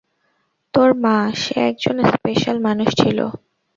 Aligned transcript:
তোর 0.73 0.89
মা, 1.03 1.17
সে 1.41 1.55
একজন 1.69 1.95
স্পেশাল 2.11 2.57
মানুষ 2.67 2.89
ছিল। 3.01 3.19